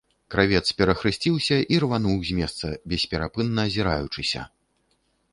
Кравец 0.33 0.61
перахрысціўся 0.77 1.57
і 1.75 1.77
рвануў 1.83 2.17
з 2.29 2.37
месца, 2.39 2.71
бесперапынна 2.93 3.67
азіраючыся. 3.69 4.41